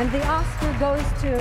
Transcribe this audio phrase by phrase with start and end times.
[0.00, 1.36] And the Oscar goes to.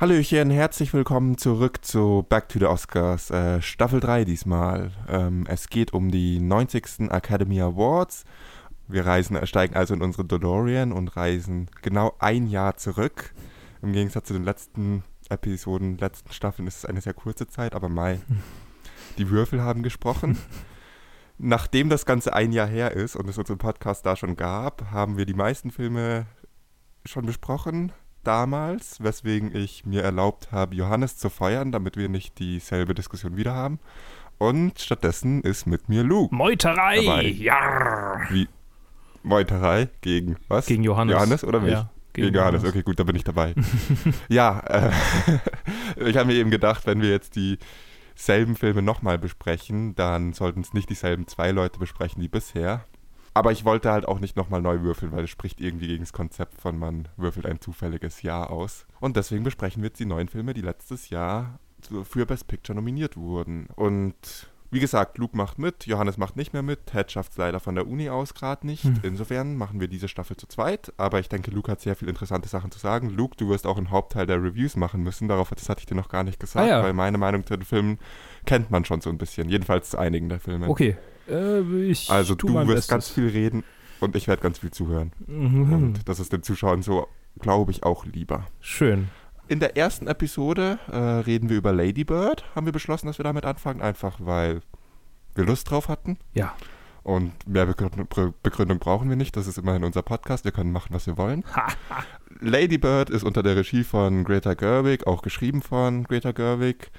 [0.00, 4.90] Hallöchen, herzlich willkommen zurück zu Back to the Oscars, äh, Staffel 3 diesmal.
[5.06, 7.12] Ähm, es geht um die 90.
[7.12, 8.24] Academy Awards.
[8.88, 13.32] Wir reisen, äh, steigen also in unsere DeLorean und reisen genau ein Jahr zurück.
[13.80, 17.88] Im Gegensatz zu den letzten Episoden, letzten Staffeln ist es eine sehr kurze Zeit, aber
[17.88, 18.18] Mai,
[19.16, 20.36] die Würfel haben gesprochen.
[21.40, 25.16] Nachdem das Ganze ein Jahr her ist und es unseren Podcast da schon gab, haben
[25.16, 26.26] wir die meisten Filme
[27.08, 32.94] schon besprochen damals, weswegen ich mir erlaubt habe, Johannes zu feuern, damit wir nicht dieselbe
[32.94, 33.78] Diskussion wieder haben.
[34.36, 36.34] Und stattdessen ist mit mir Luke.
[36.34, 37.04] Meuterei!
[37.04, 37.22] Dabei.
[37.24, 38.20] Ja!
[38.30, 38.46] Wie?
[39.22, 40.66] Meuterei gegen was?
[40.66, 41.14] Gegen Johannes.
[41.14, 41.72] Johannes oder mich?
[41.72, 42.64] Ja, gegen, Johannes.
[42.64, 43.54] Okay, gut, da bin ich dabei.
[44.28, 44.90] ja, äh,
[46.08, 50.72] ich habe mir eben gedacht, wenn wir jetzt dieselben Filme nochmal besprechen, dann sollten es
[50.72, 52.84] nicht dieselben zwei Leute besprechen wie bisher.
[53.38, 56.12] Aber ich wollte halt auch nicht nochmal neu würfeln, weil es spricht irgendwie gegen das
[56.12, 58.84] Konzept von man würfelt ein zufälliges Jahr aus.
[58.98, 61.60] Und deswegen besprechen wir jetzt die neuen Filme, die letztes Jahr
[62.02, 63.68] für Best Picture nominiert wurden.
[63.76, 67.60] Und wie gesagt, Luke macht mit, Johannes macht nicht mehr mit, Ted schafft es leider
[67.60, 68.82] von der Uni aus gerade nicht.
[68.82, 68.96] Hm.
[69.04, 70.92] Insofern machen wir diese Staffel zu zweit.
[70.96, 73.08] Aber ich denke, Luke hat sehr viele interessante Sachen zu sagen.
[73.08, 75.28] Luke, du wirst auch einen Hauptteil der Reviews machen müssen.
[75.28, 76.82] Darauf das hatte ich dir noch gar nicht gesagt, Ah ja.
[76.82, 78.00] weil meine Meinung zu den Filmen
[78.46, 79.48] kennt man schon so ein bisschen.
[79.48, 80.68] Jedenfalls zu einigen der Filme.
[80.68, 80.96] Okay.
[81.28, 82.88] Äh, ich Also du wirst Bestes.
[82.88, 83.64] ganz viel reden
[84.00, 85.12] und ich werde ganz viel zuhören.
[85.26, 85.72] Mhm.
[85.72, 87.08] Und das ist den Zuschauern so,
[87.40, 88.46] glaube ich, auch lieber.
[88.60, 89.08] Schön.
[89.48, 92.44] In der ersten Episode äh, reden wir über Lady Bird.
[92.54, 94.60] Haben wir beschlossen, dass wir damit anfangen, einfach weil
[95.34, 96.18] wir Lust drauf hatten.
[96.34, 96.54] Ja.
[97.02, 99.34] Und mehr Begründung, Be- Begründung brauchen wir nicht.
[99.36, 100.44] Das ist immerhin unser Podcast.
[100.44, 101.44] Wir können machen, was wir wollen.
[102.40, 106.90] Lady Bird ist unter der Regie von Greta Gerwig, auch geschrieben von Greta Gerwig.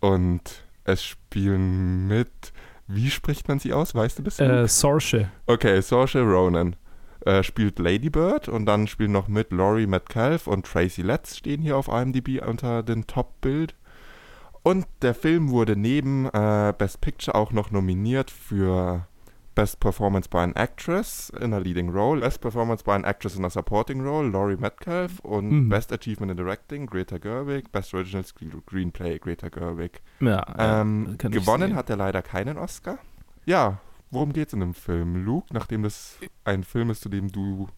[0.00, 2.52] Und es spielen mit.
[2.94, 3.94] Wie spricht man sie aus?
[3.94, 4.38] Weißt du das?
[4.38, 5.30] Äh, Sorsche.
[5.46, 6.76] Okay, Saoirse Ronan
[7.24, 11.62] äh, spielt Lady Bird und dann spielen noch mit Laurie Metcalf und Tracy Letts stehen
[11.62, 13.74] hier auf IMDb unter den Top-Bild.
[14.62, 19.06] Und der Film wurde neben äh, Best Picture auch noch nominiert für
[19.54, 23.44] Best Performance by an Actress in a Leading Role, Best Performance by an Actress in
[23.44, 25.68] a Supporting Role, Laurie Metcalf und Mhm.
[25.68, 30.00] Best Achievement in Directing, Greta Gerwig, Best Original Screenplay, Greta Gerwig.
[30.20, 32.98] Ja, Ähm, gewonnen hat er leider keinen Oscar.
[33.44, 33.78] Ja,
[34.10, 35.24] worum geht's in dem Film?
[35.24, 37.68] Luke, nachdem das ein Film ist, zu dem du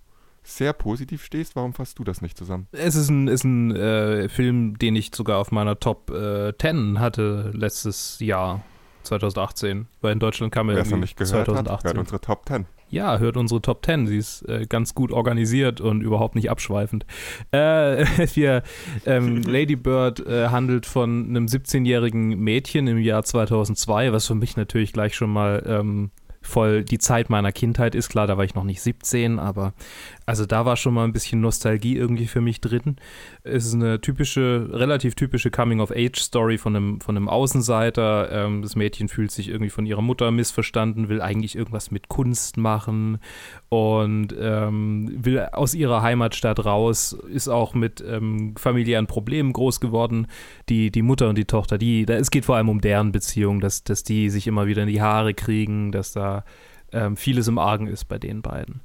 [0.46, 2.66] sehr positiv stehst, warum fasst du das nicht zusammen?
[2.72, 7.00] Es ist ein, ist ein äh, Film, den ich sogar auf meiner Top äh, 10
[7.00, 8.62] hatte letztes Jahr,
[9.04, 9.86] 2018.
[10.00, 11.88] Weil in Deutschland kam er irgendwie nicht gehört hat, 2018.
[11.88, 12.66] hört unsere Top 10.
[12.90, 14.06] Ja, hört unsere Top 10.
[14.06, 17.06] Sie ist äh, ganz gut organisiert und überhaupt nicht abschweifend.
[17.50, 18.04] Äh,
[18.34, 18.62] wir,
[19.06, 24.56] ähm, Lady Bird äh, handelt von einem 17-jährigen Mädchen im Jahr 2002, was für mich
[24.56, 26.10] natürlich gleich schon mal ähm,
[26.44, 28.08] voll die Zeit meiner Kindheit ist.
[28.08, 29.72] Klar, da war ich noch nicht 17, aber
[30.26, 32.96] also da war schon mal ein bisschen Nostalgie irgendwie für mich drin.
[33.42, 38.30] Es ist eine typische, relativ typische Coming-of-Age-Story von einem, von einem Außenseiter.
[38.32, 42.56] Ähm, das Mädchen fühlt sich irgendwie von ihrer Mutter missverstanden, will eigentlich irgendwas mit Kunst
[42.56, 43.18] machen
[43.68, 50.26] und ähm, will aus ihrer Heimatstadt raus, ist auch mit ähm, familiären Problemen groß geworden.
[50.68, 53.60] Die, die Mutter und die Tochter, die, da, es geht vor allem um deren Beziehung,
[53.60, 56.33] dass, dass die sich immer wieder in die Haare kriegen, dass da
[56.92, 58.80] ähm, vieles im Argen ist bei den beiden.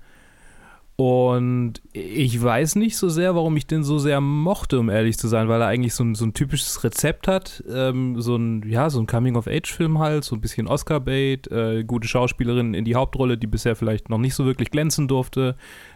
[0.99, 5.29] Und ich weiß nicht so sehr, warum ich den so sehr mochte, um ehrlich zu
[5.29, 7.63] sein, weil er eigentlich so ein, so ein typisches Rezept hat.
[7.73, 12.73] Ähm, so ein, ja, so ein Coming-of-Age-Film halt, so ein bisschen Oscar-Bait, äh, gute Schauspielerin
[12.73, 15.55] in die Hauptrolle, die bisher vielleicht noch nicht so wirklich glänzen durfte.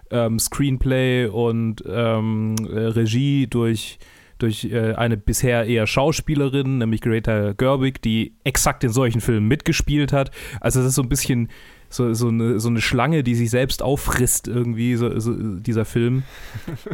[0.10, 4.00] Ähm, Screenplay und ähm, äh, Regie durch,
[4.44, 10.12] durch äh, eine bisher eher Schauspielerin, nämlich Greta Gerwig, die exakt in solchen Filmen mitgespielt
[10.12, 10.32] hat.
[10.60, 11.50] Also das ist so ein bisschen
[11.90, 16.24] so, so, eine, so eine Schlange, die sich selbst auffrisst, irgendwie, so, so dieser Film.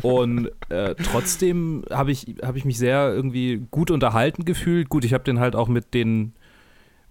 [0.02, 4.90] Und äh, trotzdem habe ich, hab ich mich sehr irgendwie gut unterhalten gefühlt.
[4.90, 6.34] Gut, ich habe den halt auch mit den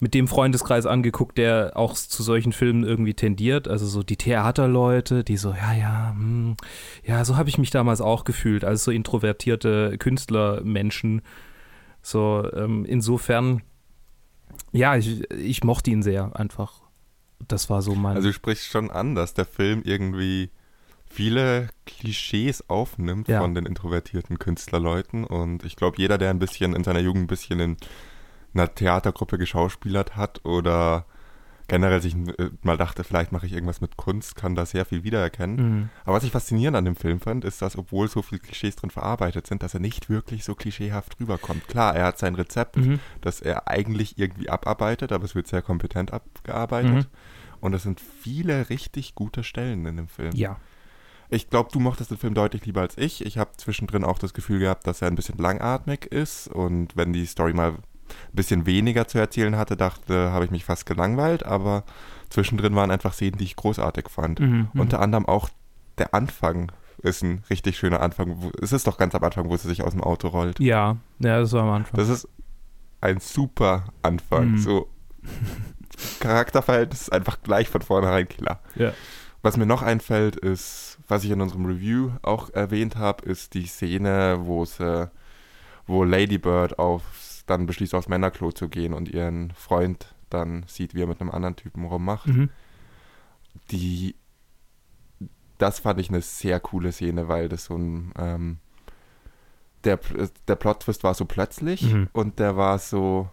[0.00, 3.67] mit dem Freundeskreis angeguckt, der auch zu solchen Filmen irgendwie tendiert.
[3.67, 6.56] Also so die Theaterleute, die so, ja, ja, hm,
[7.05, 11.23] ja, so habe ich mich damals auch gefühlt, als so introvertierte Künstlermenschen.
[12.02, 13.62] So, ähm, insofern,
[14.73, 16.82] ja, ich, ich mochte ihn sehr einfach.
[17.46, 18.17] Das war so mein.
[18.17, 20.50] Also du sprichst schon an, dass der Film irgendwie
[21.11, 23.40] viele Klischees aufnimmt Ja.
[23.40, 27.26] von den introvertierten Künstlerleuten und ich glaube, jeder, der ein bisschen in seiner Jugend ein
[27.28, 27.76] bisschen in
[28.58, 31.05] einer Theatergruppe geschauspielert hat oder
[31.69, 35.05] generell sich äh, mal dachte, vielleicht mache ich irgendwas mit Kunst, kann da sehr viel
[35.05, 35.56] wiedererkennen.
[35.56, 35.88] Mhm.
[36.05, 38.88] Aber was ich faszinierend an dem Film fand, ist, dass obwohl so viele Klischees drin
[38.90, 41.69] verarbeitet sind, dass er nicht wirklich so klischeehaft rüberkommt.
[41.69, 43.00] Klar, er hat sein Rezept, Mhm.
[43.20, 46.90] das er eigentlich irgendwie abarbeitet, aber es wird sehr kompetent abgearbeitet.
[46.90, 47.06] Mhm.
[47.61, 50.32] Und es sind viele richtig gute Stellen in dem Film.
[50.34, 50.56] Ja.
[51.28, 53.26] Ich glaube, du mochtest den Film deutlich lieber als ich.
[53.26, 57.12] Ich habe zwischendrin auch das Gefühl gehabt, dass er ein bisschen langatmig ist und wenn
[57.12, 57.75] die Story mal
[58.08, 61.84] ein bisschen weniger zu erzählen hatte, dachte, habe ich mich fast gelangweilt, aber
[62.31, 64.40] zwischendrin waren einfach Szenen, die ich großartig fand.
[64.40, 64.81] Mhm, mhm.
[64.81, 65.49] Unter anderem auch
[65.99, 66.72] der Anfang
[67.02, 68.50] ist ein richtig schöner Anfang.
[68.60, 70.58] Es ist doch ganz am Anfang, wo sie sich aus dem Auto rollt.
[70.60, 71.99] Ja, ja, das war am Anfang.
[71.99, 72.28] Das ist
[73.00, 74.52] ein super Anfang.
[74.52, 74.58] Mhm.
[74.58, 74.88] So
[76.20, 78.61] Charakterverhältnis ist einfach gleich von vornherein klar.
[78.75, 78.93] Ja.
[79.43, 83.66] Was mir noch einfällt, ist, was ich in unserem Review auch erwähnt habe, ist die
[83.66, 85.11] Szene, wo sie,
[85.87, 90.95] wo Lady Bird aufs, dann beschließt, aufs Männerklo zu gehen und ihren Freund dann sieht,
[90.95, 92.27] wie er mit einem anderen Typen rummacht.
[92.29, 92.50] Mhm.
[93.71, 94.15] Die,
[95.59, 98.59] das fand ich eine sehr coole Szene, weil das so ein, ähm,
[99.85, 99.99] der,
[100.47, 102.09] der Plot-Twist war so plötzlich Mhm.
[102.12, 103.29] und der war so,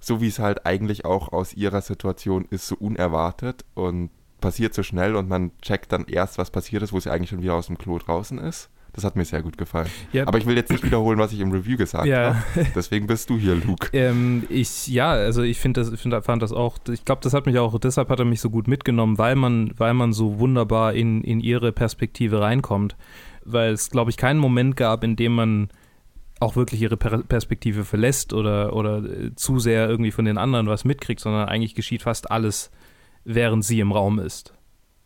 [0.00, 4.10] so wie es halt eigentlich auch aus ihrer Situation ist, so unerwartet und
[4.40, 7.42] passiert so schnell und man checkt dann erst, was passiert ist, wo sie eigentlich schon
[7.42, 8.70] wieder aus dem Klo draußen ist.
[8.98, 9.86] Das hat mir sehr gut gefallen.
[10.12, 12.34] Ja, Aber ich will jetzt nicht wiederholen, was ich im Review gesagt Ja.
[12.34, 12.66] habe.
[12.74, 13.90] Deswegen bist du hier, Luke.
[13.92, 17.32] Ähm, ich, ja, also ich finde das, ich find, fand das auch, ich glaube, das
[17.32, 20.40] hat mich auch, deshalb hat er mich so gut mitgenommen, weil man, weil man so
[20.40, 22.96] wunderbar in, in ihre Perspektive reinkommt.
[23.44, 25.68] Weil es, glaube ich, keinen Moment gab, in dem man
[26.40, 30.66] auch wirklich ihre per Perspektive verlässt oder, oder äh, zu sehr irgendwie von den anderen
[30.66, 32.72] was mitkriegt, sondern eigentlich geschieht fast alles,
[33.24, 34.54] während sie im Raum ist.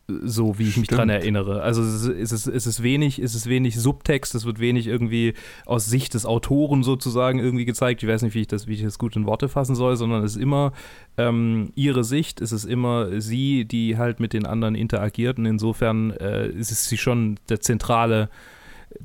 [0.07, 0.99] So wie ich mich Stimmt.
[0.99, 1.61] dran erinnere.
[1.61, 4.87] Also es ist, es, ist, es, ist wenig, es ist wenig Subtext, es wird wenig
[4.87, 5.33] irgendwie
[5.65, 8.03] aus Sicht des Autoren sozusagen irgendwie gezeigt.
[8.03, 10.21] Ich weiß nicht, wie ich das, wie ich das gut in Worte fassen soll, sondern
[10.23, 10.73] es ist immer
[11.17, 16.11] ähm, ihre Sicht, es ist immer sie, die halt mit den anderen interagiert und insofern
[16.11, 18.29] äh, ist sie schon der zentrale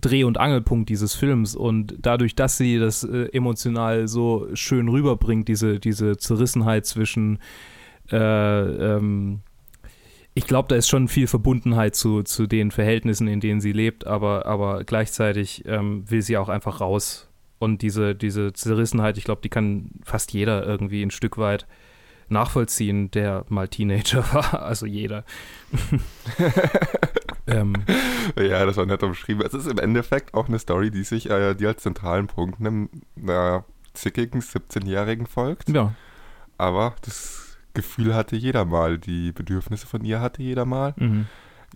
[0.01, 5.49] Dreh- und Angelpunkt dieses Films und dadurch, dass sie das äh, emotional so schön rüberbringt,
[5.49, 7.39] diese, diese Zerrissenheit zwischen
[8.11, 9.41] äh, ähm,
[10.39, 14.07] ich glaube, da ist schon viel Verbundenheit zu, zu den Verhältnissen, in denen sie lebt,
[14.07, 17.29] aber, aber gleichzeitig ähm, will sie auch einfach raus.
[17.59, 21.67] Und diese, diese Zerrissenheit, ich glaube, die kann fast jeder irgendwie ein Stück weit
[22.29, 24.63] nachvollziehen, der mal Teenager war.
[24.63, 25.25] Also jeder.
[27.49, 27.73] ähm,
[28.39, 29.45] Ja, das war nett umschrieben.
[29.45, 32.91] Es ist im Endeffekt auch eine Story, die sich, äh, die als zentralen Punkt einem
[33.21, 35.69] einer zickigen 17-Jährigen folgt.
[35.69, 35.95] ja,
[36.59, 37.48] Aber das
[37.79, 38.99] Gefühl hatte jeder mal.
[38.99, 40.95] Die Bedürfnisse von ihr hatte jeder mal.
[40.97, 41.27] mhm.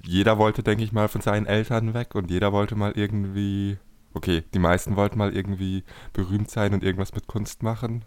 [0.02, 3.76] Jeder wollte, denke ich mal, von seinen Eltern weg und jeder wollte mal irgendwie,
[4.14, 5.84] okay, die meisten wollten mal irgendwie
[6.14, 8.04] berühmt sein und irgendwas mit Kunst machen.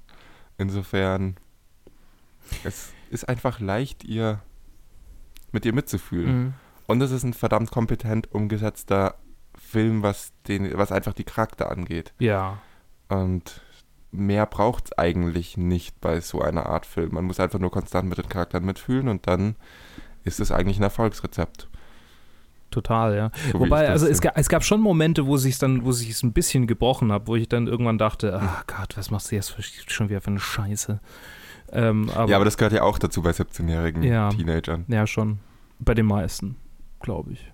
[0.58, 1.36] Insofern,
[2.64, 4.42] es ist einfach leicht, ihr
[5.52, 6.38] mit ihr mitzufühlen.
[6.38, 6.54] Mhm.
[6.88, 9.16] Und es ist ein verdammt kompetent umgesetzter
[9.56, 12.14] Film, was, den, was einfach die Charakter angeht.
[12.20, 12.58] ja,
[13.10, 13.62] Und
[14.12, 17.14] mehr braucht es eigentlich nicht bei so einer Art Film.
[17.14, 19.56] Man muss einfach nur konstant mit den Charakteren mitfühlen und dann
[20.24, 21.68] ist es eigentlich ein Erfolgsrezept.
[22.72, 23.32] total, ja.
[23.52, 26.34] So Wobei, also es, es gab schon Momente, wo sich dann, wo sich es ein
[26.34, 29.56] bisschen gebrochen hat, wo ich dann irgendwann dachte, ah Gott, was machst du jetzt
[29.92, 31.00] schon wieder für eine Scheiße?
[31.72, 34.30] Ähm, aber, ja, aber das gehört ja auch dazu bei 17-jährigen Ja.
[34.30, 34.86] Teenagern.
[34.88, 35.40] ja, schon.
[35.80, 36.56] Bei den meisten,
[37.02, 37.52] glaube ich.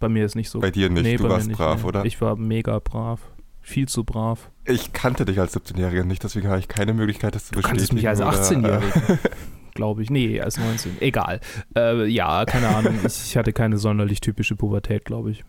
[0.00, 0.60] Bei mir ist nicht so.
[0.60, 1.88] Bei dir nicht, Nee, du warst nicht, brav, nee.
[1.88, 2.04] oder?
[2.04, 3.20] Ich war mega brav.
[3.66, 4.52] Viel zu brav.
[4.92, 7.78] kannte dich als 17-Jähriger nicht, deswegen habe ich keine Möglichkeit, das zu Du bestätigen.
[7.78, 9.18] kanntest mich als oder, 18-Jähriger.
[9.74, 10.08] glaube ich.
[10.10, 10.98] Nee, als 19.
[11.02, 11.40] Egal.
[11.74, 12.94] Äh, ja, keine Ahnung.
[13.04, 15.44] Ich, ich hatte keine sonderlich typische Pubertät, glaube ich.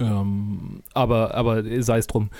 [0.00, 2.30] Ähm, aber, aber sei es drum.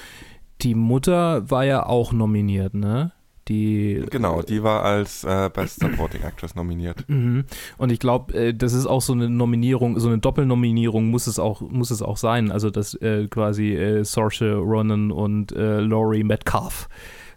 [0.63, 3.13] Die Mutter war ja auch nominiert, ne?
[3.49, 4.05] Die.
[4.11, 7.09] Genau, die war als äh, Best Supporting Actress nominiert.
[7.09, 7.45] Mhm.
[7.79, 11.39] Und ich glaube, äh, das ist auch so eine Nominierung, so eine Doppelnominierung muss es
[11.39, 12.51] auch, muss es auch sein.
[12.51, 16.89] Also, dass äh, quasi äh, Saoirse Ronan und äh, Laurie Metcalf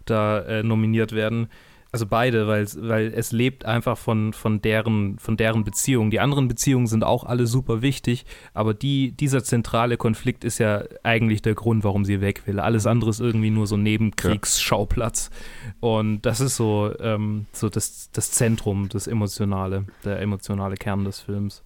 [0.04, 1.48] da äh, nominiert werden.
[1.94, 6.10] Also beide, weil, weil es lebt einfach von, von, deren, von deren Beziehung.
[6.10, 10.84] Die anderen Beziehungen sind auch alle super wichtig, aber die, dieser zentrale Konflikt ist ja
[11.02, 12.60] eigentlich der Grund, warum sie weg will.
[12.60, 15.28] Alles andere ist irgendwie nur so Nebenkriegsschauplatz.
[15.80, 21.20] Und das ist so, ähm, so das, das Zentrum, das Emotionale, der emotionale Kern des
[21.20, 21.62] Films.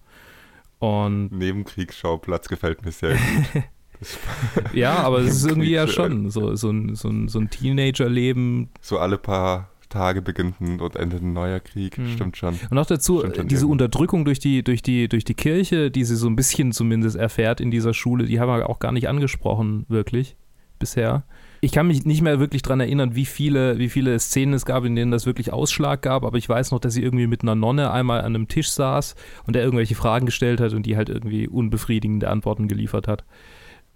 [0.79, 3.63] Und Nebenkriegsschauplatz gefällt mir sehr gut.
[4.73, 8.69] ja, aber es ist irgendwie ja schon so, so ein, so ein, so ein Teenagerleben.
[8.81, 12.09] So alle paar Tage beginnt ein und endet ein neuer Krieg, Mhm.
[12.09, 12.59] stimmt schon.
[12.69, 13.63] Und auch dazu, diese irgendwie.
[13.65, 17.61] Unterdrückung durch die, durch, die, durch die Kirche, die sie so ein bisschen zumindest erfährt
[17.61, 20.35] in dieser Schule, die haben wir auch gar nicht angesprochen, wirklich,
[20.79, 21.23] bisher.
[21.59, 24.85] Ich kann mich nicht mehr wirklich daran erinnern, wie viele, wie viele Szenen es gab,
[24.85, 27.55] in denen das wirklich Ausschlag gab, aber ich weiß noch, dass sie irgendwie mit einer
[27.55, 29.15] Nonne einmal an einem Tisch saß
[29.47, 33.25] und der irgendwelche Fragen gestellt hat und die halt irgendwie unbefriedigende Antworten geliefert hat.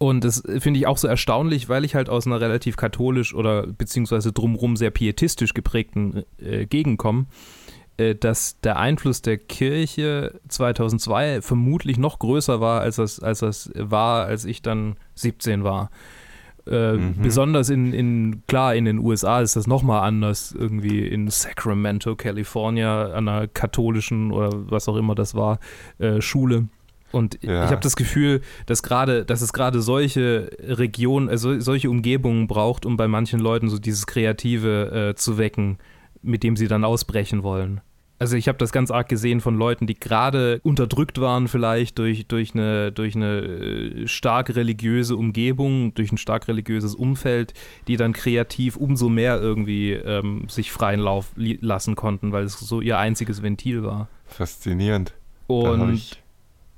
[0.01, 3.67] Und das finde ich auch so erstaunlich, weil ich halt aus einer relativ katholisch oder
[3.67, 7.27] beziehungsweise drumherum sehr pietistisch geprägten äh, Gegend komme.
[7.97, 13.71] äh, dass der Einfluss der Kirche 2002 vermutlich noch größer war, als das, als das
[13.75, 15.91] war, als ich dann 17 war.
[16.65, 17.21] Äh, mhm.
[17.21, 23.11] Besonders in, in, klar, in den USA ist das nochmal anders, irgendwie in Sacramento, California,
[23.11, 25.59] an einer katholischen oder was auch immer das war,
[25.99, 26.69] äh, Schule.
[27.11, 27.65] Und ja.
[27.65, 32.85] ich habe das Gefühl, dass gerade, dass es gerade solche Regionen, also solche Umgebungen braucht,
[32.85, 35.77] um bei manchen Leuten so dieses Kreative äh, zu wecken,
[36.21, 37.81] mit dem sie dann ausbrechen wollen.
[38.21, 42.27] Also ich habe das ganz arg gesehen von Leuten, die gerade unterdrückt waren vielleicht durch,
[42.27, 47.55] durch, eine, durch eine äh, stark religiöse Umgebung, durch ein stark religiöses Umfeld,
[47.87, 52.79] die dann kreativ umso mehr irgendwie ähm, sich freien Lauf lassen konnten, weil es so
[52.79, 54.07] ihr einziges Ventil war.
[54.27, 55.15] Faszinierend.
[55.47, 56.21] Und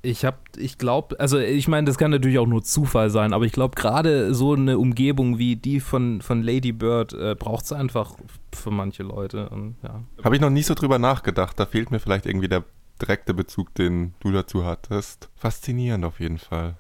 [0.05, 3.45] ich habe, ich glaube, also ich meine, das kann natürlich auch nur Zufall sein, aber
[3.45, 7.72] ich glaube, gerade so eine Umgebung wie die von, von Lady Bird äh, braucht es
[7.72, 8.15] einfach
[8.53, 9.50] für manche Leute.
[9.81, 10.03] ja.
[10.22, 11.57] Habe ich noch nie so drüber nachgedacht.
[11.57, 12.65] Da fehlt mir vielleicht irgendwie der
[13.01, 15.29] direkte Bezug, den du dazu hattest.
[15.36, 16.75] Faszinierend auf jeden Fall.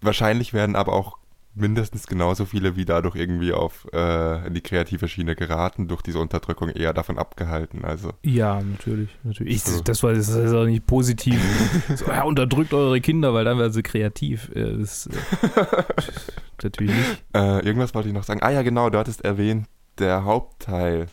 [0.00, 1.18] Wahrscheinlich werden aber auch
[1.60, 6.18] mindestens genauso viele wie dadurch irgendwie auf äh, in die kreative Schiene geraten, durch diese
[6.18, 7.84] Unterdrückung eher davon abgehalten.
[7.84, 9.56] Also ja, natürlich, natürlich.
[9.56, 9.80] Ich, so.
[9.82, 11.40] Das war das ist auch nicht positiv.
[11.94, 14.50] so, ja, unterdrückt eure Kinder, weil dann werden sie kreativ.
[14.54, 15.12] Das, äh,
[16.62, 17.24] natürlich nicht.
[17.34, 18.42] Äh, irgendwas wollte ich noch sagen.
[18.42, 18.90] Ah ja, genau.
[18.90, 19.66] Du hattest erwähnt,
[19.98, 21.06] der Hauptteil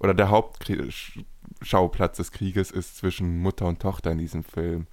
[0.00, 4.86] oder der Hauptschauplatz des Krieges ist zwischen Mutter und Tochter in diesem Film.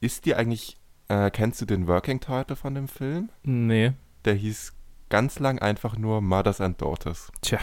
[0.00, 0.78] Ist dir eigentlich
[1.08, 3.30] äh, kennst du den Working Title von dem Film?
[3.42, 3.92] Nee
[4.24, 4.72] der hieß
[5.08, 7.30] ganz lang einfach nur Mothers and Daughters.
[7.42, 7.58] Tja.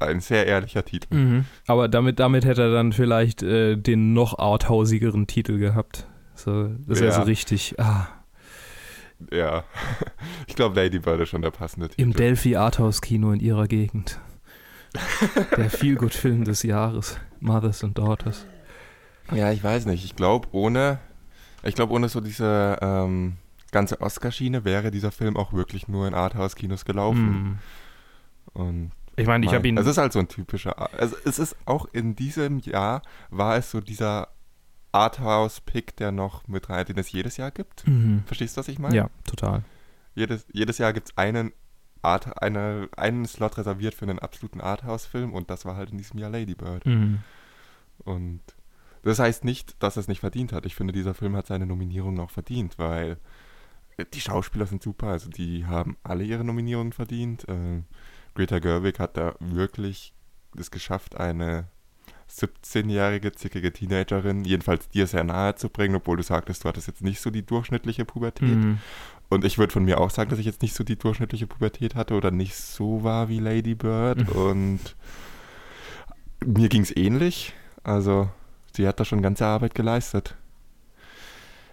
[0.00, 1.14] Ein sehr ehrlicher Titel.
[1.14, 1.44] Mhm.
[1.66, 6.06] Aber damit, damit hätte er dann vielleicht äh, den noch arthausigeren Titel gehabt.
[6.34, 7.16] So, das wäre ja.
[7.16, 7.74] so richtig.
[7.78, 8.06] Ah.
[9.32, 9.64] Ja,
[10.46, 12.00] ich glaube, Lady Bird ist schon der passende Titel.
[12.00, 14.20] Im Delphi Arthouse Kino in ihrer Gegend.
[15.56, 17.18] der Feelgood-Film des Jahres.
[17.40, 18.46] Mothers and Daughters.
[19.32, 20.04] Ja, ich weiß nicht.
[20.04, 21.00] Ich glaube, ohne,
[21.62, 23.36] ich glaube, ohne so diese, ähm,
[23.70, 27.60] ganze Oscarschiene wäre dieser Film auch wirklich nur in Arthouse-Kinos gelaufen.
[28.54, 28.58] Mm.
[28.58, 29.76] Und ich meine, ich habe ihn.
[29.76, 30.92] Es ist halt so ein typischer.
[30.98, 34.28] Also es ist auch in diesem Jahr war es so dieser
[34.92, 37.86] Arthouse-Pick, der noch mit rein, den es jedes Jahr gibt.
[37.86, 38.22] Mhm.
[38.26, 38.94] Verstehst du, was ich meine?
[38.94, 39.64] Ja, total.
[40.14, 41.52] Jedes, jedes Jahr gibt es einen
[42.02, 46.18] Art, eine, einen Slot reserviert für einen absoluten Arthouse-Film und das war halt in diesem
[46.18, 46.86] Jahr Lady Bird.
[46.86, 47.20] Mhm.
[48.04, 48.40] Und
[49.02, 50.64] das heißt nicht, dass er es nicht verdient hat.
[50.64, 53.18] Ich finde, dieser Film hat seine Nominierung noch verdient, weil
[54.04, 57.48] die Schauspieler sind super, also die haben alle ihre Nominierungen verdient.
[57.48, 57.82] Äh,
[58.34, 60.14] Greta Gerwig hat da wirklich
[60.56, 61.68] es geschafft, eine
[62.30, 67.02] 17-jährige, zickige Teenagerin, jedenfalls dir sehr nahe zu bringen, obwohl du sagtest, du hattest jetzt
[67.02, 68.56] nicht so die durchschnittliche Pubertät.
[68.56, 68.78] Mhm.
[69.30, 71.94] Und ich würde von mir auch sagen, dass ich jetzt nicht so die durchschnittliche Pubertät
[71.94, 74.28] hatte oder nicht so war wie Lady Bird.
[74.28, 74.40] Mhm.
[74.40, 74.96] Und
[76.44, 77.54] mir ging es ähnlich.
[77.82, 78.30] Also,
[78.74, 80.36] sie hat da schon ganze Arbeit geleistet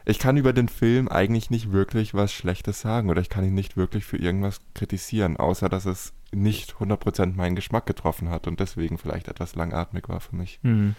[0.05, 3.55] ich kann über den Film eigentlich nicht wirklich was Schlechtes sagen oder ich kann ihn
[3.55, 8.59] nicht wirklich für irgendwas kritisieren, außer dass es nicht 100% meinen Geschmack getroffen hat und
[8.59, 10.59] deswegen vielleicht etwas langatmig war für mich.
[10.61, 10.95] Mhm.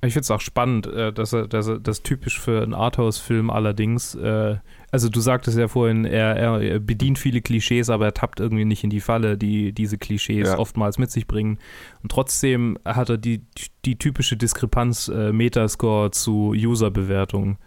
[0.00, 3.50] Ich finde es auch spannend, äh, dass er, dass er das typisch für einen Arthouse-Film
[3.50, 4.56] allerdings, äh,
[4.92, 8.84] also du sagtest ja vorhin, er, er, bedient viele Klischees, aber er tappt irgendwie nicht
[8.84, 10.58] in die Falle, die diese Klischees ja.
[10.58, 11.58] oftmals mit sich bringen.
[12.02, 13.42] Und trotzdem hat er die,
[13.84, 17.58] die typische Diskrepanz äh, Metascore zu User-Bewertungen.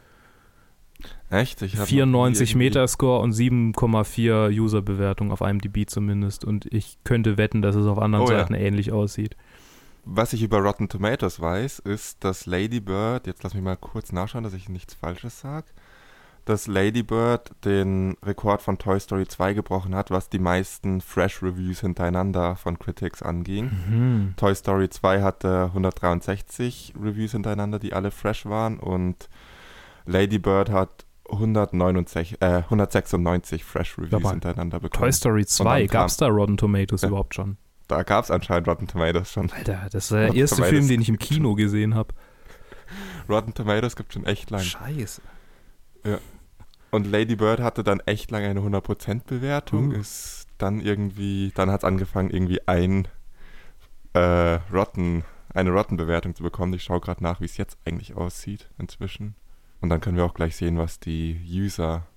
[1.29, 1.61] Echt?
[1.61, 6.45] Ich 94 Metascore und 7,4 User-Bewertung auf IMDb zumindest.
[6.45, 8.59] Und ich könnte wetten, dass es auf anderen oh, Seiten ja.
[8.59, 9.35] ähnlich aussieht.
[10.03, 14.11] Was ich über Rotten Tomatoes weiß, ist, dass Lady Bird, jetzt lass mich mal kurz
[14.11, 15.67] nachschauen, dass ich nichts Falsches sage,
[16.45, 21.43] dass Lady Bird den Rekord von Toy Story 2 gebrochen hat, was die meisten Fresh
[21.43, 23.65] Reviews hintereinander von Critics anging.
[23.65, 24.33] Mhm.
[24.37, 29.29] Toy Story 2 hatte 163 Reviews hintereinander, die alle fresh waren und
[30.05, 35.03] Lady Bird hat 169, äh, 196 Fresh Reviews Aber hintereinander bekommen.
[35.03, 37.07] Toy Story 2, gab es da Rotten Tomatoes ja.
[37.07, 37.57] überhaupt schon?
[37.87, 39.51] Da gab es anscheinend Rotten Tomatoes schon.
[39.51, 42.13] Alter, das war der erste Tomatoes Film, den ich im Kino gesehen habe.
[43.29, 44.61] Rotten Tomatoes gibt schon echt lang.
[44.61, 45.21] Scheiße.
[46.05, 46.19] Ja.
[46.91, 49.91] Und Lady Bird hatte dann echt lange eine 100% Bewertung.
[49.91, 49.93] Uh.
[49.93, 53.07] Ist dann irgendwie, dann hat es angefangen, irgendwie ein
[54.13, 56.73] äh, Rotten, eine Rotten-Bewertung zu bekommen.
[56.73, 59.35] Ich schaue gerade nach, wie es jetzt eigentlich aussieht inzwischen.
[59.81, 62.07] Und dann können wir auch gleich sehen, was die User.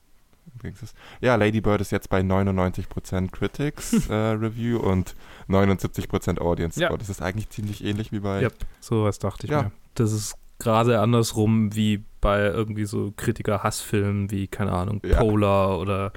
[1.20, 5.14] Ja, Lady Bird ist jetzt bei 99% Critics äh, Review und
[5.48, 6.92] 79% Audience Score.
[6.92, 6.96] Ja.
[6.96, 8.42] Das ist eigentlich ziemlich ähnlich wie bei.
[8.42, 8.48] Ja,
[8.80, 9.64] sowas dachte ich ja.
[9.64, 9.72] mir.
[9.94, 15.18] Das ist gerade andersrum wie bei irgendwie so Kritiker-Hassfilmen wie, keine Ahnung, ja.
[15.18, 16.12] Polar oder,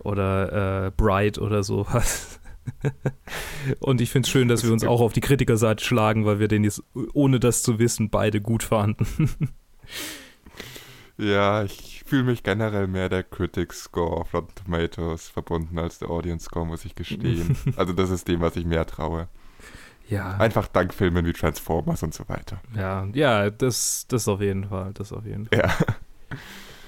[0.00, 2.40] oder äh, Bright oder sowas.
[3.80, 6.48] Und ich finde es schön, dass wir uns auch auf die Kritikerseite schlagen, weil wir
[6.48, 6.82] den jetzt,
[7.12, 9.30] ohne das zu wissen, beide gut fanden.
[11.16, 16.10] Ja, ich fühle mich generell mehr der Critics Score auf Rotten Tomatoes verbunden als der
[16.10, 17.56] Audience Score, muss ich gestehen.
[17.76, 19.28] also das ist dem, was ich mehr traue.
[20.08, 20.36] Ja.
[20.36, 22.60] Einfach dank Filmen wie Transformers und so weiter.
[22.76, 25.58] Ja, ja, das, das auf jeden Fall, das auf jeden Fall.
[25.58, 25.74] Ja.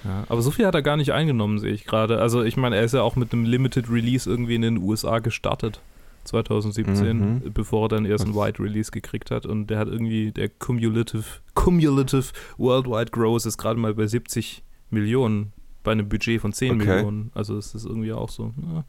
[0.05, 2.21] Ja, aber so viel hat er gar nicht eingenommen, sehe ich gerade.
[2.21, 5.19] Also ich meine, er ist ja auch mit einem Limited Release irgendwie in den USA
[5.19, 5.81] gestartet.
[6.27, 7.53] 2017, Mhm.
[7.53, 9.47] bevor er dann erst ein Was- Wide Release gekriegt hat.
[9.47, 12.25] Und der hat irgendwie, der Cumulative, Cumulative
[12.59, 15.53] Worldwide Gross ist gerade mal bei 70 Millionen
[15.83, 16.87] bei einem Budget von 10 Okay.
[16.97, 17.31] Millionen.
[17.35, 18.53] Also es ist irgendwie auch so.
[18.61, 18.85] Ja.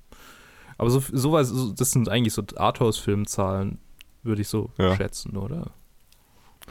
[0.80, 3.80] Aber so, sowas, so, das sind eigentlich so Arthouse-Filmzahlen,
[4.24, 4.96] würde ich so Ja.
[4.96, 5.72] schätzen, oder?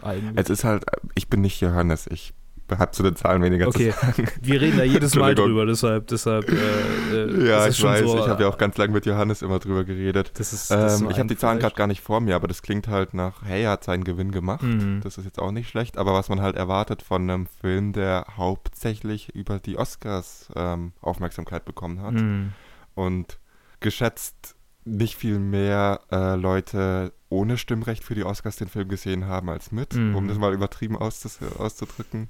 [0.02, 0.32] Eigentlich.
[0.36, 2.34] Es ist halt, ich bin nicht Johannes, ich
[2.70, 4.28] habe zu den Zahlen weniger Okay, zu sagen.
[4.42, 6.54] wir reden da jedes Mal drüber, deshalb, deshalb, äh,
[7.24, 9.84] äh, Ja, ich weiß, so, ich habe ja auch ganz lange mit Johannes immer drüber
[9.84, 10.32] geredet.
[10.38, 12.62] das ist, das Ähm, ich habe die Zahlen gerade gar nicht vor mir, aber das
[12.62, 14.62] klingt halt nach, hey, er hat seinen Gewinn gemacht.
[14.62, 15.00] Mhm.
[15.02, 18.26] Das ist jetzt auch nicht schlecht, aber was man halt erwartet von einem Film, der
[18.36, 22.52] hauptsächlich über die Oscars ähm, Aufmerksamkeit bekommen hat Mhm.
[22.94, 23.38] und
[23.80, 29.48] geschätzt nicht viel mehr äh, Leute ohne Stimmrecht für die Oscars den Film gesehen haben
[29.50, 30.14] als mit, Mhm.
[30.14, 32.28] um das mal übertrieben auszus auszudrücken.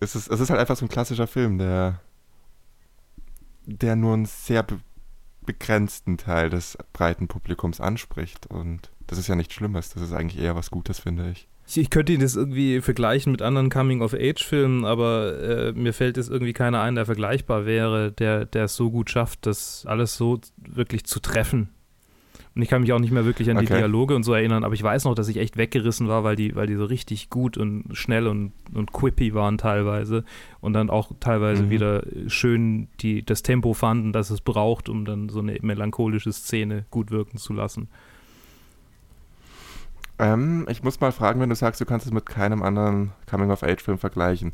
[0.00, 2.00] Es ist, es ist halt einfach so ein klassischer Film, der,
[3.66, 4.78] der nur einen sehr be
[5.44, 10.42] begrenzten Teil des breiten Publikums anspricht und das ist ja nichts Schlimmes, das ist eigentlich
[10.42, 11.46] eher was Gutes, finde ich.
[11.68, 16.30] Ich, ich könnte ihn das irgendwie vergleichen mit anderen Coming-of-Age-Filmen, aber äh, mir fällt jetzt
[16.30, 20.40] irgendwie keiner ein, der vergleichbar wäre, der, der es so gut schafft, das alles so
[20.56, 21.68] wirklich zu treffen.
[22.56, 23.76] Und ich kann mich auch nicht mehr wirklich an die Okay.
[23.76, 26.56] Dialoge und so erinnern, aber ich weiß noch, dass ich echt weggerissen war, weil die,
[26.56, 30.24] weil die so richtig gut und schnell und, und quippy waren teilweise
[30.62, 31.70] und dann auch teilweise Mhm.
[31.70, 36.86] wieder schön die, das Tempo fanden, das es braucht, um dann so eine melancholische Szene
[36.90, 37.88] gut wirken zu lassen.
[40.18, 43.98] Ähm, ich muss mal fragen, wenn du sagst, du kannst es mit keinem anderen Coming-of-Age-Film
[43.98, 44.52] vergleichen.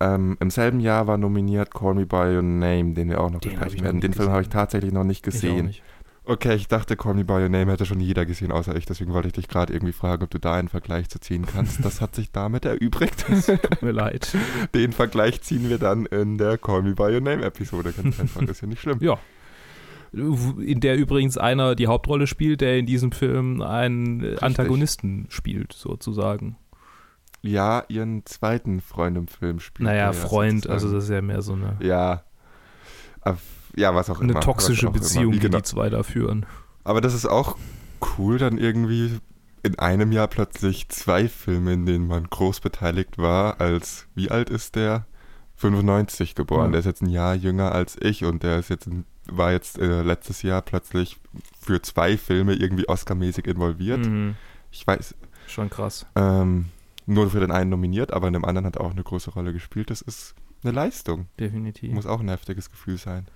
[0.00, 3.40] Ähm, Im selben Jahr war nominiert Call Me By Your Name, den wir auch noch
[3.40, 4.00] Den besprechen werden.
[4.00, 5.66] Den Film habe ich tatsächlich noch nicht gesehen.
[5.66, 5.82] nicht.
[6.28, 8.84] Okay, ich dachte, Call Me By Your Name hätte schon jeder gesehen, außer ich.
[8.84, 11.84] Deswegen wollte ich dich gerade irgendwie fragen, ob du da einen Vergleich zu ziehen kannst.
[11.84, 13.24] Das hat sich damit erübrigt.
[13.46, 14.36] Tut mir leid.
[14.74, 17.92] Den Vergleich ziehen wir dann in der Call Me By Your Name Episode.
[17.92, 18.98] Ganz einfach, ist ja nicht schlimm.
[19.00, 19.18] Ja.
[20.12, 25.74] In der übrigens einer die Hauptrolle spielt, der in diesem Film einen äh, Antagonisten spielt,
[25.74, 26.56] sozusagen.
[27.42, 29.86] Ja, ihren zweiten Freund im Film spielt.
[29.86, 30.72] Naja, ja Freund, sozusagen.
[30.72, 32.24] also das ist ja mehr so eine, Ja.
[33.26, 33.40] Auf-
[33.74, 34.40] Ja, was auch eine immer.
[34.40, 35.00] toxische was auch immer.
[35.02, 35.58] Beziehung, Wie die genau.
[35.58, 36.46] die zwei da führen.
[36.84, 37.56] Aber das ist auch
[38.18, 39.18] cool, dann irgendwie
[39.62, 44.48] in einem Jahr plötzlich zwei Filme, in denen man groß beteiligt war, als, wie alt
[44.50, 45.06] ist der?
[45.56, 46.66] 95 geboren.
[46.66, 46.70] Ja.
[46.72, 48.88] Der ist jetzt ein Jahr jünger als ich und der ist jetzt,
[49.26, 51.16] war jetzt äh, letztes Jahr plötzlich
[51.58, 54.06] für zwei Filme irgendwie Oscar-mäßig involviert.
[54.06, 54.36] Mhm.
[54.70, 55.14] Ich weiß,
[55.48, 56.06] Schon krass.
[56.14, 56.66] ähm,
[57.06, 59.52] nur für den einen nominiert, aber in dem anderen hat er auch eine große Rolle
[59.52, 59.90] gespielt.
[59.90, 60.34] Das ist
[60.66, 61.26] eine Leistung.
[61.38, 61.92] Definitiv.
[61.92, 63.26] Muss auch ein heftiges Gefühl sein.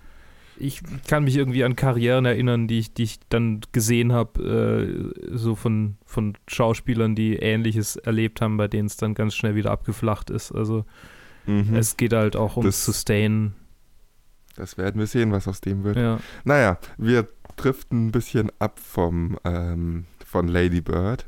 [0.59, 5.35] Ich kann mich irgendwie an Karrieren erinnern, die ich, die ich dann gesehen habe, äh,
[5.37, 9.71] so von, von Schauspielern, die Ähnliches erlebt haben, bei denen es dann ganz schnell wieder
[9.71, 10.53] abgeflacht ist.
[10.53, 10.85] Also
[11.47, 11.75] Mhm.
[11.75, 13.55] es geht halt auch ums Das- Sustain.
[14.57, 15.97] Das werden wir sehen, was aus dem wird.
[15.97, 16.21] Ja.
[16.45, 21.25] Naja, wir driften ein bisschen ab vom, ähm, von Lady Bird.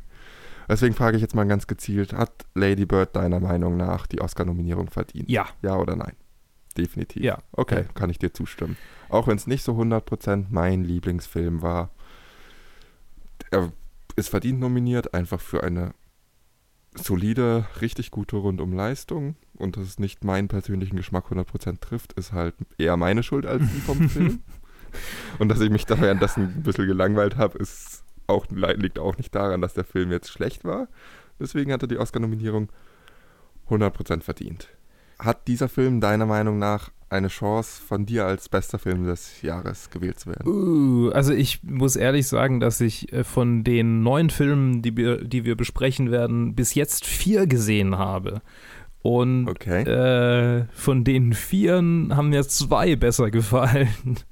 [0.72, 4.88] Deswegen frage ich jetzt mal ganz gezielt, hat Lady Bird deiner Meinung nach die Oscar-Nominierung
[4.88, 5.30] verdient?
[5.30, 5.46] ja.
[5.60, 6.14] Ja oder nein?
[6.78, 7.22] Definitiv.
[7.22, 7.42] Ja.
[7.52, 8.78] Okay, kann ich dir zustimmen.
[9.10, 11.90] Auch wenn es nicht so 100% mein Lieblingsfilm war.
[13.50, 13.70] Er
[14.16, 15.92] ist verdient nominiert, einfach für eine
[16.94, 19.36] solide, richtig gute Rundum-Leistung.
[19.58, 23.62] Und dass es nicht meinen persönlichen Geschmack 100% trifft, ist halt eher meine Schuld als
[23.62, 24.42] die vom Film.
[25.38, 27.91] Und dass ich mich da währenddessen ein bisschen gelangweilt habe, ist
[28.26, 30.88] auch, liegt auch nicht daran, dass der Film jetzt schlecht war.
[31.40, 32.68] Deswegen hat er die Oscar-Nominierung
[33.68, 34.68] 100% verdient.
[35.18, 39.90] Hat dieser Film deiner Meinung nach eine Chance, von dir als bester Film des Jahres
[39.90, 40.46] gewählt zu werden?
[40.48, 45.22] Uh, also ich muss ehrlich sagen, dass ich äh, von den neun Filmen, die wir,
[45.22, 48.40] die wir besprechen werden, bis jetzt vier gesehen habe.
[49.02, 49.82] Und Okay.
[49.82, 53.88] äh, von den vieren haben mir zwei besser gefallen.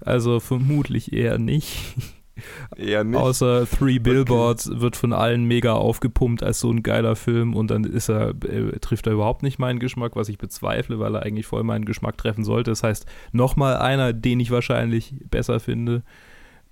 [0.00, 1.96] Also vermutlich eher nicht.
[2.76, 3.18] Eher nicht.
[3.18, 7.84] Außer Three Billboards wird von allen mega aufgepumpt als so ein geiler Film und dann
[7.84, 11.46] ist er, äh, trifft er überhaupt nicht meinen Geschmack, was ich bezweifle, weil er eigentlich
[11.46, 12.70] voll meinen Geschmack treffen sollte.
[12.70, 16.02] Das heißt, nochmal einer, den ich wahrscheinlich besser finde.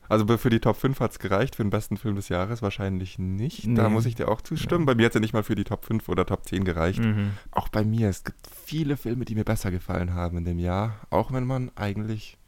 [0.08, 3.18] Also für die Top 5 hat es gereicht, für den besten Film des Jahres wahrscheinlich
[3.18, 3.64] nicht.
[3.76, 3.88] Da Nee.
[3.88, 4.82] muss ich dir auch zustimmen.
[4.82, 4.86] Ja.
[4.86, 7.00] Bei mir hat es ja nicht mal für die Top 5 oder Top 10 gereicht.
[7.00, 7.30] Mhm.
[7.50, 10.94] Auch bei mir, es gibt viele Filme, die mir besser gefallen haben in dem Jahr.
[11.10, 12.38] Auch wenn man eigentlich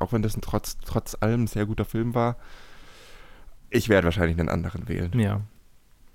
[0.00, 2.36] auch wenn das ein trotz, trotz allem ein sehr guter Film war,
[3.74, 5.18] ich werde wahrscheinlich einen anderen wählen.
[5.18, 5.40] Ja.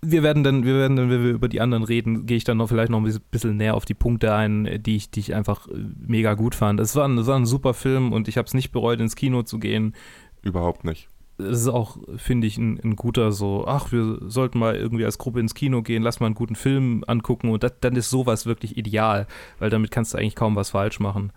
[0.01, 2.55] Wir werden dann, wir werden dann, wenn wir über die anderen reden, gehe ich dann
[2.55, 5.67] noch vielleicht noch ein bisschen näher auf die Punkte ein, die ich, die ich einfach
[5.67, 5.73] äh,
[6.07, 6.79] mega gut fand.
[6.79, 9.17] Es war ein, es war ein super Film und ich habe es nicht bereut, ins
[9.17, 9.93] Kino zu gehen.
[10.41, 11.09] Überhaupt nicht.
[11.37, 15.17] Es ist auch, finde ich, ein, ein, guter so, ach, wir sollten mal irgendwie als
[15.17, 18.45] Gruppe ins Kino gehen, lass mal einen guten Film angucken und das, dann ist sowas
[18.45, 21.31] wirklich ideal, weil damit kannst du eigentlich kaum was falsch machen.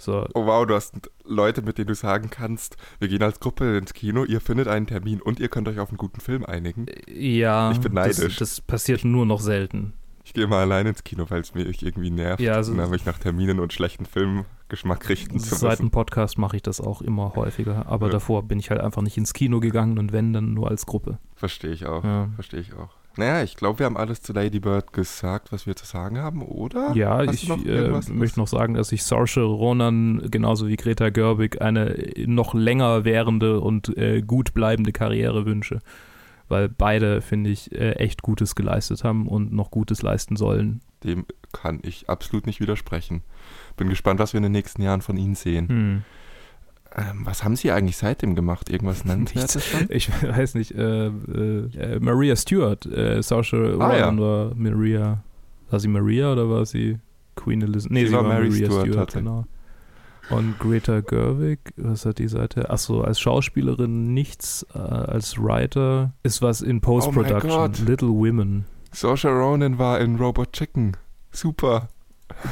[0.00, 0.26] So.
[0.34, 3.92] Oh wow, du hast Leute, mit denen du sagen kannst, wir gehen als Gruppe ins
[3.92, 6.86] Kino, ihr findet einen Termin und ihr könnt euch auf einen guten Film einigen.
[7.06, 8.36] Ja, ich bin neidisch.
[8.36, 9.92] Das, das passiert nur noch selten.
[10.24, 13.18] Ich gehe mal allein ins Kino, weil es mich irgendwie nervt, ja, also, mich nach
[13.18, 15.58] Terminen und schlechten Filmgeschmack richten zu müssen.
[15.58, 18.12] Seit dem Podcast mache ich das auch immer häufiger, aber ja.
[18.12, 21.18] davor bin ich halt einfach nicht ins Kino gegangen und wenn, dann nur als Gruppe.
[21.34, 22.28] Verstehe ich auch, ja.
[22.36, 22.99] verstehe ich auch.
[23.20, 26.40] Naja, ich glaube, wir haben alles zu Lady Bird gesagt, was wir zu sagen haben,
[26.40, 26.92] oder?
[26.94, 31.10] Ja, Hast ich noch äh, möchte noch sagen, dass ich Saoirse Ronan genauso wie Greta
[31.10, 35.80] Gerwig eine noch länger währende und äh, gut bleibende Karriere wünsche.
[36.48, 40.80] Weil beide, finde ich, äh, echt Gutes geleistet haben und noch Gutes leisten sollen.
[41.04, 43.20] Dem kann ich absolut nicht widersprechen.
[43.76, 45.68] Bin gespannt, was wir in den nächsten Jahren von ihnen sehen.
[45.68, 46.02] Hm.
[46.96, 48.68] Ähm, was haben Sie eigentlich seitdem gemacht?
[48.68, 49.86] Irgendwas nennenswertes schon?
[49.90, 50.72] Ich weiß nicht.
[50.72, 54.24] Äh, äh, Maria Stewart, äh, Saoirse ah, Ronan ja.
[54.24, 55.22] war Maria.
[55.70, 56.98] War sie Maria oder war sie
[57.36, 57.92] Queen Elizabeth?
[57.92, 59.44] Nee, sie, sie war, war Maria Stewart, Stewart genau.
[60.30, 62.70] Und Greta Gerwig, was hat die Seite?
[62.70, 67.50] Achso, als Schauspielerin nichts, äh, als Writer ist was in Post-Production.
[67.50, 68.64] Oh Little Women.
[68.92, 70.96] Saoirse Ronan war in Robot Chicken.
[71.32, 71.88] Super.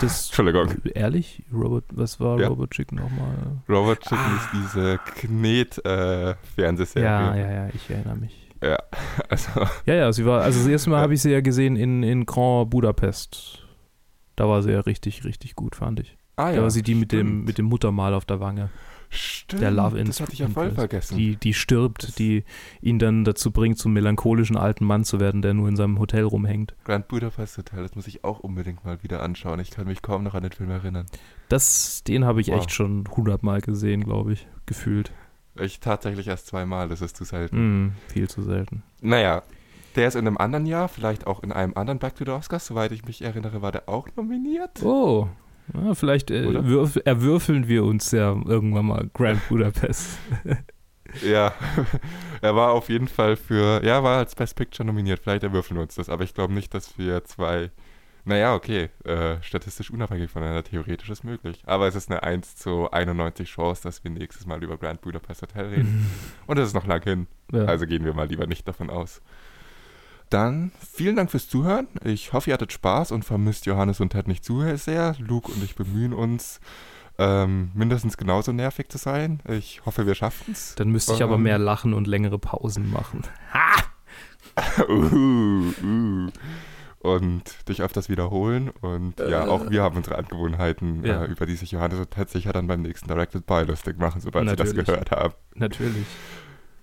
[0.01, 0.71] Das, Entschuldigung.
[0.95, 1.43] Ehrlich?
[1.53, 2.49] Robot, was war ja.
[2.49, 3.63] Robot Chicken nochmal?
[3.69, 4.37] Robot Chicken ah.
[4.37, 7.05] ist diese Knet-Fernsehserie.
[7.05, 8.49] Äh, ja, ja, ja, ich erinnere mich.
[8.63, 8.79] Ja,
[9.29, 9.51] also.
[9.87, 12.27] Ja, ja, sie war, also das erste Mal habe ich sie ja gesehen in, in
[12.27, 13.67] Grand Budapest.
[14.37, 16.17] Da war sie ja richtig, richtig gut, fand ich.
[16.37, 18.71] Ah, ja, da war sie die mit dem, mit dem Muttermal auf der Wange.
[19.11, 21.17] Stimmt, der Love das hatte ich ja voll vergessen.
[21.17, 22.45] Die, die stirbt, das die
[22.83, 26.25] ihn dann dazu bringt, zum melancholischen alten Mann zu werden, der nur in seinem Hotel
[26.25, 26.75] rumhängt.
[26.85, 29.61] Grand Budapest Hotel, das muss ich auch unbedingt mal wieder anschauen.
[29.61, 31.07] Ich kann mich kaum noch an den Film erinnern.
[31.49, 32.59] Das, den habe ich wow.
[32.59, 35.13] echt schon hundertmal gesehen, glaube ich, gefühlt.
[35.59, 37.87] Ich tatsächlich erst zweimal, das ist zu selten.
[37.87, 38.83] Mm, viel zu selten.
[39.01, 39.43] Naja,
[39.97, 42.67] der ist in einem anderen Jahr, vielleicht auch in einem anderen Back to the Oscars,
[42.67, 44.83] soweit ich mich erinnere, war der auch nominiert.
[44.85, 45.29] Oh,
[45.75, 50.19] ja, vielleicht äh, würf, erwürfeln wir uns ja irgendwann mal Grand Budapest.
[51.23, 51.53] ja,
[52.41, 55.21] er war auf jeden Fall für, ja, war als Best Picture nominiert.
[55.21, 57.71] Vielleicht erwürfeln wir uns das, aber ich glaube nicht, dass wir zwei,
[58.25, 61.63] naja, okay, äh, statistisch unabhängig voneinander, theoretisch ist möglich.
[61.67, 65.43] Aber es ist eine 1 zu 91 Chance, dass wir nächstes Mal über Grand Budapest
[65.43, 66.11] Hotel reden.
[66.47, 67.27] Und das ist noch lang hin.
[67.53, 67.65] Ja.
[67.65, 69.23] Also gehen wir mal lieber nicht davon aus.
[70.31, 71.89] Dann vielen Dank fürs Zuhören.
[72.05, 75.15] Ich hoffe, ihr hattet Spaß und vermisst Johannes und Ted nicht zu sehr.
[75.19, 76.61] Luke und ich bemühen uns,
[77.19, 79.41] ähm, mindestens genauso nervig zu sein.
[79.49, 80.75] Ich hoffe, wir schaffen es.
[80.77, 83.23] Dann müsste ich ähm, aber mehr lachen und längere Pausen machen.
[83.53, 84.85] Ha!
[84.89, 86.31] uh, uh.
[87.01, 88.71] Und dich öfters wiederholen.
[88.81, 91.25] Und äh, ja, auch wir haben unsere Angewohnheiten, ja.
[91.25, 94.21] äh, über die sich Johannes und Ted sicher dann beim nächsten Directed By lustig machen,
[94.21, 94.73] sobald Natürlich.
[94.73, 95.35] sie das gehört haben.
[95.55, 96.07] Natürlich.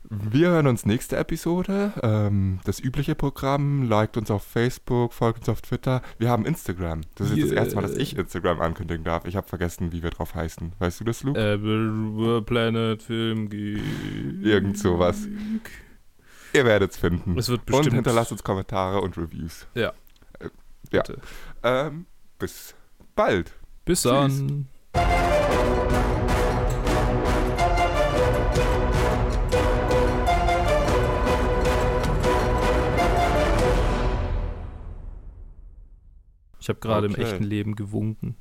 [0.09, 1.93] Wir hören uns nächste Episode.
[2.03, 3.89] Ähm, das übliche Programm.
[3.89, 6.01] Liked uns auf Facebook, folgt uns auf Twitter.
[6.17, 7.01] Wir haben Instagram.
[7.15, 7.45] Das ist yeah.
[7.47, 9.25] das erste Mal, dass ich Instagram ankündigen darf.
[9.25, 10.73] Ich habe vergessen, wie wir drauf heißen.
[10.79, 11.39] Weißt du das, Luke?
[11.39, 13.81] Äh, Planet Film Geek.
[14.43, 15.27] Irgend sowas.
[16.53, 17.37] Ihr werdet es finden.
[17.37, 17.87] Es wird bestimmt.
[17.87, 19.67] Und hinterlasst uns Kommentare und Reviews.
[19.73, 19.93] Ja.
[20.39, 20.49] Äh,
[20.91, 21.03] ja.
[21.63, 22.05] Ähm,
[22.39, 22.75] bis
[23.15, 23.53] bald.
[23.85, 24.11] Bis Tschüss.
[24.11, 24.67] dann.
[36.65, 37.21] Ich habe gerade okay.
[37.21, 38.33] im echten Leben gewunken.